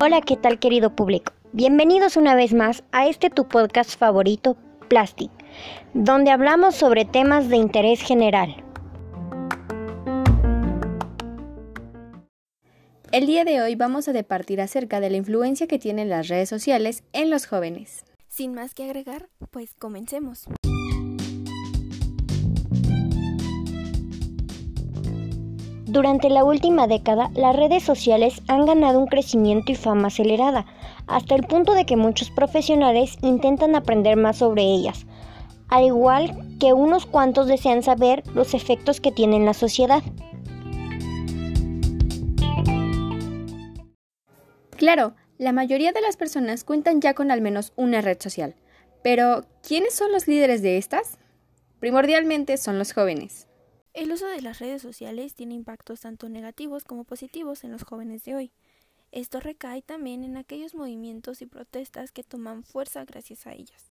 Hola, 0.00 0.20
¿qué 0.24 0.36
tal 0.36 0.60
querido 0.60 0.94
público? 0.94 1.32
Bienvenidos 1.52 2.16
una 2.16 2.36
vez 2.36 2.54
más 2.54 2.84
a 2.92 3.08
este 3.08 3.28
tu 3.28 3.48
podcast 3.48 3.98
favorito, 3.98 4.56
Plastic, 4.88 5.32
donde 5.94 6.30
hablamos 6.30 6.76
sobre 6.76 7.04
temas 7.04 7.48
de 7.48 7.56
interés 7.56 8.02
general. 8.02 8.54
El 13.10 13.26
día 13.26 13.44
de 13.44 13.60
hoy 13.60 13.74
vamos 13.74 14.06
a 14.06 14.12
departir 14.12 14.60
acerca 14.60 15.00
de 15.00 15.10
la 15.10 15.16
influencia 15.16 15.66
que 15.66 15.80
tienen 15.80 16.08
las 16.08 16.28
redes 16.28 16.48
sociales 16.48 17.02
en 17.12 17.30
los 17.30 17.46
jóvenes. 17.46 18.04
Sin 18.28 18.54
más 18.54 18.74
que 18.74 18.84
agregar, 18.84 19.28
pues 19.50 19.74
comencemos. 19.74 20.46
Durante 25.92 26.30
la 26.30 26.42
última 26.42 26.86
década, 26.86 27.30
las 27.34 27.54
redes 27.54 27.82
sociales 27.82 28.40
han 28.48 28.64
ganado 28.64 28.98
un 28.98 29.08
crecimiento 29.08 29.72
y 29.72 29.74
fama 29.74 30.08
acelerada, 30.08 30.64
hasta 31.06 31.34
el 31.34 31.42
punto 31.42 31.74
de 31.74 31.84
que 31.84 31.98
muchos 31.98 32.30
profesionales 32.30 33.18
intentan 33.20 33.74
aprender 33.74 34.16
más 34.16 34.38
sobre 34.38 34.62
ellas, 34.62 35.04
al 35.68 35.84
igual 35.84 36.56
que 36.58 36.72
unos 36.72 37.04
cuantos 37.04 37.46
desean 37.46 37.82
saber 37.82 38.22
los 38.34 38.54
efectos 38.54 39.02
que 39.02 39.12
tienen 39.12 39.42
en 39.42 39.44
la 39.44 39.52
sociedad. 39.52 40.02
Claro, 44.78 45.14
la 45.36 45.52
mayoría 45.52 45.92
de 45.92 46.00
las 46.00 46.16
personas 46.16 46.64
cuentan 46.64 47.02
ya 47.02 47.12
con 47.12 47.30
al 47.30 47.42
menos 47.42 47.74
una 47.76 48.00
red 48.00 48.16
social, 48.18 48.54
pero 49.02 49.44
¿quiénes 49.62 49.94
son 49.94 50.10
los 50.10 50.26
líderes 50.26 50.62
de 50.62 50.78
estas? 50.78 51.18
Primordialmente 51.80 52.56
son 52.56 52.78
los 52.78 52.94
jóvenes. 52.94 53.46
El 53.94 54.10
uso 54.10 54.26
de 54.26 54.40
las 54.40 54.58
redes 54.58 54.80
sociales 54.80 55.34
tiene 55.34 55.54
impactos 55.54 56.00
tanto 56.00 56.30
negativos 56.30 56.84
como 56.84 57.04
positivos 57.04 57.62
en 57.62 57.72
los 57.72 57.82
jóvenes 57.82 58.24
de 58.24 58.34
hoy. 58.34 58.52
Esto 59.10 59.38
recae 59.38 59.82
también 59.82 60.24
en 60.24 60.38
aquellos 60.38 60.74
movimientos 60.74 61.42
y 61.42 61.46
protestas 61.46 62.10
que 62.10 62.22
toman 62.22 62.64
fuerza 62.64 63.04
gracias 63.04 63.46
a 63.46 63.52
ellas. 63.52 63.92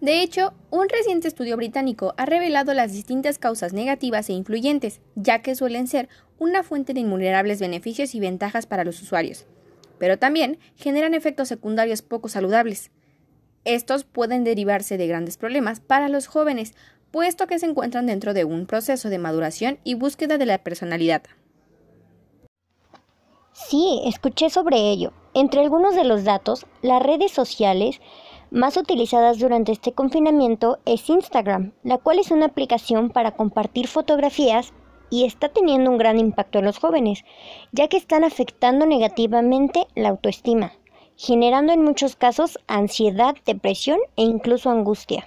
De 0.00 0.22
hecho, 0.22 0.54
un 0.70 0.88
reciente 0.88 1.26
estudio 1.26 1.56
británico 1.56 2.14
ha 2.16 2.26
revelado 2.26 2.72
las 2.74 2.92
distintas 2.92 3.38
causas 3.38 3.72
negativas 3.72 4.28
e 4.28 4.34
influyentes, 4.34 5.00
ya 5.16 5.42
que 5.42 5.56
suelen 5.56 5.88
ser 5.88 6.08
una 6.38 6.62
fuente 6.62 6.94
de 6.94 7.00
innumerables 7.00 7.58
beneficios 7.58 8.14
y 8.14 8.20
ventajas 8.20 8.66
para 8.66 8.84
los 8.84 9.02
usuarios, 9.02 9.46
pero 9.98 10.16
también 10.20 10.60
generan 10.76 11.14
efectos 11.14 11.48
secundarios 11.48 12.02
poco 12.02 12.28
saludables. 12.28 12.92
Estos 13.64 14.04
pueden 14.04 14.44
derivarse 14.44 14.96
de 14.96 15.08
grandes 15.08 15.36
problemas 15.36 15.80
para 15.80 16.08
los 16.08 16.28
jóvenes, 16.28 16.74
puesto 17.10 17.46
que 17.46 17.58
se 17.58 17.66
encuentran 17.66 18.06
dentro 18.06 18.34
de 18.34 18.44
un 18.44 18.66
proceso 18.66 19.08
de 19.08 19.18
maduración 19.18 19.78
y 19.84 19.94
búsqueda 19.94 20.38
de 20.38 20.46
la 20.46 20.58
personalidad. 20.58 21.22
Sí, 23.52 24.02
escuché 24.04 24.50
sobre 24.50 24.90
ello. 24.90 25.12
Entre 25.34 25.60
algunos 25.60 25.94
de 25.94 26.04
los 26.04 26.24
datos, 26.24 26.66
las 26.80 27.02
redes 27.02 27.32
sociales 27.32 28.00
más 28.50 28.76
utilizadas 28.76 29.38
durante 29.38 29.72
este 29.72 29.92
confinamiento 29.92 30.78
es 30.84 31.08
Instagram, 31.08 31.72
la 31.82 31.98
cual 31.98 32.18
es 32.18 32.30
una 32.30 32.46
aplicación 32.46 33.10
para 33.10 33.32
compartir 33.32 33.88
fotografías 33.88 34.72
y 35.10 35.24
está 35.24 35.48
teniendo 35.48 35.90
un 35.90 35.98
gran 35.98 36.18
impacto 36.18 36.58
en 36.58 36.66
los 36.66 36.78
jóvenes, 36.78 37.24
ya 37.72 37.88
que 37.88 37.96
están 37.96 38.24
afectando 38.24 38.86
negativamente 38.86 39.86
la 39.94 40.10
autoestima, 40.10 40.72
generando 41.16 41.72
en 41.72 41.82
muchos 41.82 42.16
casos 42.16 42.58
ansiedad, 42.66 43.34
depresión 43.44 43.98
e 44.16 44.22
incluso 44.22 44.70
angustia. 44.70 45.26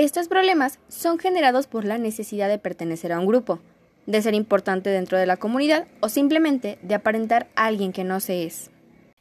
Estos 0.00 0.28
problemas 0.28 0.78
son 0.86 1.18
generados 1.18 1.66
por 1.66 1.84
la 1.84 1.98
necesidad 1.98 2.48
de 2.48 2.60
pertenecer 2.60 3.10
a 3.10 3.18
un 3.18 3.26
grupo, 3.26 3.58
de 4.06 4.22
ser 4.22 4.32
importante 4.32 4.90
dentro 4.90 5.18
de 5.18 5.26
la 5.26 5.38
comunidad 5.38 5.88
o 5.98 6.08
simplemente 6.08 6.78
de 6.82 6.94
aparentar 6.94 7.48
a 7.56 7.66
alguien 7.66 7.92
que 7.92 8.04
no 8.04 8.20
se 8.20 8.44
es. 8.44 8.70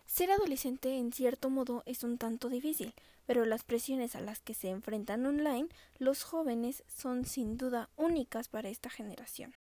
Ser 0.06 0.30
adolescente 0.30 0.96
en 0.96 1.12
cierto 1.12 1.50
modo 1.50 1.82
es 1.88 2.04
un 2.04 2.20
tanto 2.20 2.48
difícil, 2.48 2.94
pero 3.26 3.44
las 3.44 3.64
presiones 3.64 4.16
a 4.16 4.22
las 4.22 4.40
que 4.40 4.54
se 4.54 4.70
enfrentan 4.70 5.26
online 5.26 5.68
los 5.98 6.22
jóvenes 6.22 6.84
son 6.88 7.26
sin 7.26 7.58
duda 7.58 7.90
únicas 7.98 8.48
para 8.48 8.70
esta 8.70 8.92
generación. 8.92 9.56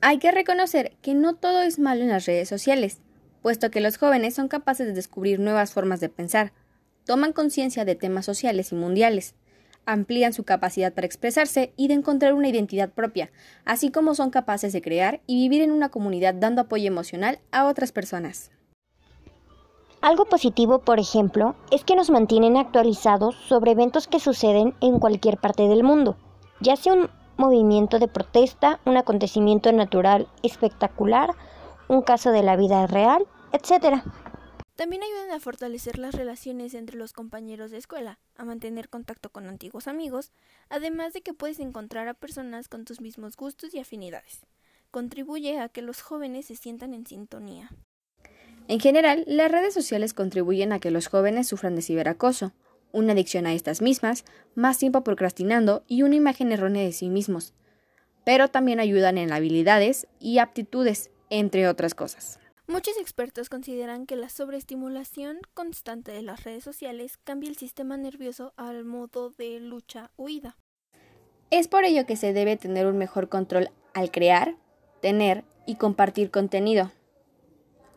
Hay 0.00 0.18
que 0.18 0.32
reconocer 0.32 0.96
que 1.02 1.14
no 1.14 1.36
todo 1.36 1.62
es 1.62 1.78
malo 1.78 2.02
en 2.02 2.08
las 2.08 2.26
redes 2.26 2.48
sociales, 2.48 2.98
puesto 3.42 3.70
que 3.70 3.80
los 3.80 3.96
jóvenes 3.96 4.34
son 4.34 4.48
capaces 4.48 4.88
de 4.88 4.92
descubrir 4.92 5.38
nuevas 5.38 5.72
formas 5.72 6.00
de 6.00 6.08
pensar, 6.08 6.52
toman 7.04 7.32
conciencia 7.32 7.84
de 7.84 7.94
temas 7.94 8.24
sociales 8.26 8.72
y 8.72 8.74
mundiales, 8.74 9.36
amplían 9.86 10.32
su 10.32 10.44
capacidad 10.44 10.92
para 10.92 11.06
expresarse 11.06 11.72
y 11.76 11.88
de 11.88 11.94
encontrar 11.94 12.34
una 12.34 12.48
identidad 12.48 12.90
propia, 12.90 13.30
así 13.64 13.90
como 13.90 14.14
son 14.14 14.30
capaces 14.30 14.72
de 14.72 14.82
crear 14.82 15.20
y 15.26 15.36
vivir 15.36 15.62
en 15.62 15.70
una 15.70 15.88
comunidad 15.88 16.34
dando 16.34 16.62
apoyo 16.62 16.86
emocional 16.86 17.40
a 17.50 17.66
otras 17.66 17.92
personas. 17.92 18.50
Algo 20.00 20.24
positivo, 20.24 20.80
por 20.80 20.98
ejemplo, 20.98 21.54
es 21.70 21.84
que 21.84 21.94
nos 21.94 22.10
mantienen 22.10 22.56
actualizados 22.56 23.36
sobre 23.36 23.70
eventos 23.70 24.08
que 24.08 24.18
suceden 24.18 24.74
en 24.80 24.98
cualquier 24.98 25.38
parte 25.38 25.68
del 25.68 25.84
mundo, 25.84 26.16
ya 26.60 26.74
sea 26.74 26.94
un 26.94 27.08
movimiento 27.36 27.98
de 27.98 28.08
protesta, 28.08 28.80
un 28.84 28.96
acontecimiento 28.96 29.70
natural 29.72 30.26
espectacular, 30.42 31.30
un 31.88 32.02
caso 32.02 32.30
de 32.30 32.42
la 32.42 32.56
vida 32.56 32.86
real, 32.88 33.26
etc. 33.52 34.02
También 34.82 35.04
ayudan 35.04 35.30
a 35.30 35.38
fortalecer 35.38 35.96
las 36.00 36.12
relaciones 36.12 36.74
entre 36.74 36.98
los 36.98 37.12
compañeros 37.12 37.70
de 37.70 37.78
escuela, 37.78 38.18
a 38.34 38.44
mantener 38.44 38.88
contacto 38.88 39.30
con 39.30 39.46
antiguos 39.46 39.86
amigos, 39.86 40.32
además 40.68 41.12
de 41.12 41.20
que 41.20 41.32
puedes 41.32 41.60
encontrar 41.60 42.08
a 42.08 42.14
personas 42.14 42.66
con 42.66 42.84
tus 42.84 43.00
mismos 43.00 43.36
gustos 43.36 43.72
y 43.74 43.78
afinidades. 43.78 44.40
Contribuye 44.90 45.60
a 45.60 45.68
que 45.68 45.82
los 45.82 46.02
jóvenes 46.02 46.46
se 46.46 46.56
sientan 46.56 46.94
en 46.94 47.06
sintonía. 47.06 47.70
En 48.66 48.80
general, 48.80 49.22
las 49.28 49.52
redes 49.52 49.72
sociales 49.72 50.14
contribuyen 50.14 50.72
a 50.72 50.80
que 50.80 50.90
los 50.90 51.06
jóvenes 51.06 51.46
sufran 51.46 51.76
de 51.76 51.82
ciberacoso, 51.82 52.52
una 52.90 53.12
adicción 53.12 53.46
a 53.46 53.54
estas 53.54 53.82
mismas, 53.82 54.24
más 54.56 54.78
tiempo 54.78 55.04
procrastinando 55.04 55.84
y 55.86 56.02
una 56.02 56.16
imagen 56.16 56.50
errónea 56.50 56.82
de 56.82 56.90
sí 56.90 57.08
mismos, 57.08 57.54
pero 58.24 58.48
también 58.48 58.80
ayudan 58.80 59.16
en 59.16 59.32
habilidades 59.32 60.08
y 60.18 60.38
aptitudes, 60.38 61.12
entre 61.30 61.68
otras 61.68 61.94
cosas. 61.94 62.40
Muchos 62.72 62.96
expertos 62.96 63.50
consideran 63.50 64.06
que 64.06 64.16
la 64.16 64.30
sobreestimulación 64.30 65.40
constante 65.52 66.10
de 66.10 66.22
las 66.22 66.42
redes 66.42 66.64
sociales 66.64 67.18
cambia 67.22 67.50
el 67.50 67.56
sistema 67.58 67.98
nervioso 67.98 68.54
al 68.56 68.86
modo 68.86 69.28
de 69.28 69.60
lucha-huida. 69.60 70.56
Es 71.50 71.68
por 71.68 71.84
ello 71.84 72.06
que 72.06 72.16
se 72.16 72.32
debe 72.32 72.56
tener 72.56 72.86
un 72.86 72.96
mejor 72.96 73.28
control 73.28 73.68
al 73.92 74.10
crear, 74.10 74.56
tener 75.02 75.44
y 75.66 75.74
compartir 75.74 76.30
contenido. 76.30 76.90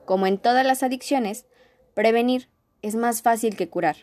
Como 0.04 0.28
en 0.28 0.38
todas 0.38 0.66
las 0.66 0.84
adicciones, 0.84 1.46
prevenir 1.94 2.50
es 2.82 2.96
más 2.96 3.22
fácil 3.22 3.56
que 3.56 3.70
curar. 3.70 3.96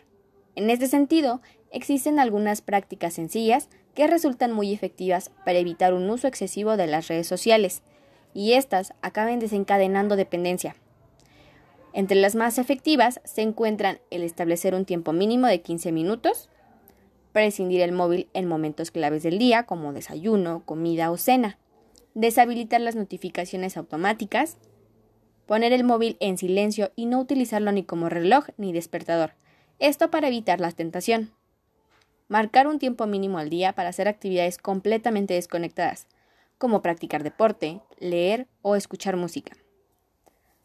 En 0.55 0.71
este 0.71 0.87
sentido, 0.87 1.43
existen 1.69 2.17
algunas 2.17 2.63
prácticas 2.63 3.13
sencillas 3.13 3.69
que 3.93 4.07
resultan 4.07 4.51
muy 4.51 4.73
efectivas 4.73 5.29
para 5.45 5.59
evitar 5.59 5.93
un 5.93 6.09
uso 6.09 6.27
excesivo 6.27 6.77
de 6.77 6.87
las 6.87 7.09
redes 7.09 7.27
sociales 7.27 7.83
y 8.33 8.53
éstas 8.53 8.93
acaben 9.01 9.39
desencadenando 9.39 10.15
dependencia. 10.15 10.75
Entre 11.93 12.17
las 12.17 12.35
más 12.35 12.57
efectivas 12.57 13.21
se 13.23 13.41
encuentran 13.41 13.99
el 14.09 14.23
establecer 14.23 14.73
un 14.73 14.85
tiempo 14.85 15.13
mínimo 15.13 15.47
de 15.47 15.61
15 15.61 15.91
minutos, 15.91 16.49
prescindir 17.31 17.81
el 17.81 17.91
móvil 17.91 18.27
en 18.33 18.47
momentos 18.47 18.91
claves 18.91 19.23
del 19.23 19.37
día 19.37 19.63
como 19.63 19.93
desayuno, 19.93 20.63
comida 20.65 21.11
o 21.11 21.17
cena, 21.17 21.59
deshabilitar 22.15 22.81
las 22.81 22.95
notificaciones 22.95 23.77
automáticas, 23.77 24.57
poner 25.45 25.73
el 25.73 25.83
móvil 25.83 26.17
en 26.19 26.37
silencio 26.37 26.91
y 26.95 27.05
no 27.05 27.19
utilizarlo 27.19 27.71
ni 27.71 27.83
como 27.83 28.09
reloj 28.09 28.45
ni 28.57 28.73
despertador, 28.73 29.33
esto 29.79 30.09
para 30.09 30.27
evitar 30.27 30.59
la 30.59 30.71
tentación. 30.71 31.31
Marcar 32.27 32.67
un 32.67 32.79
tiempo 32.79 33.05
mínimo 33.05 33.37
al 33.37 33.49
día 33.49 33.73
para 33.73 33.89
hacer 33.89 34.07
actividades 34.07 34.57
completamente 34.57 35.33
desconectadas, 35.33 36.07
como 36.63 36.81
practicar 36.81 37.23
deporte, 37.23 37.81
leer 37.99 38.47
o 38.61 38.77
escuchar 38.77 39.17
música. 39.17 39.51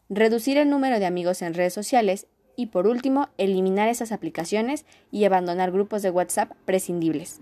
Reducir 0.07 0.57
el 0.57 0.69
número 0.69 0.97
de 0.97 1.05
amigos 1.05 1.41
en 1.41 1.53
redes 1.53 1.73
sociales 1.73 2.25
y 2.55 2.67
por 2.67 2.87
último, 2.87 3.27
eliminar 3.37 3.89
esas 3.89 4.13
aplicaciones 4.13 4.85
y 5.11 5.25
abandonar 5.25 5.73
grupos 5.73 6.01
de 6.01 6.09
WhatsApp 6.09 6.53
prescindibles. 6.63 7.41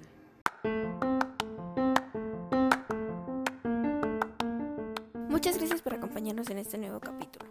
Muchas 5.30 5.60
gracias 5.60 5.84
por 5.84 5.94
acompañarnos 5.94 6.50
en 6.50 6.58
este 6.58 6.80
nuevo 6.80 7.00
capítulo. 7.00 7.46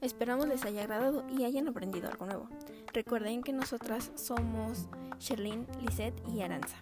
Esperamos 0.00 0.48
les 0.48 0.64
haya 0.64 0.80
agradado 0.80 1.26
y 1.28 1.44
hayan 1.44 1.68
aprendido 1.68 2.08
algo 2.08 2.24
nuevo. 2.24 2.48
Recuerden 2.94 3.42
que 3.42 3.52
nosotras 3.52 4.12
somos 4.14 4.88
Sherlyn, 5.18 5.66
Lisette 5.82 6.18
y 6.34 6.40
Aranza. 6.40 6.78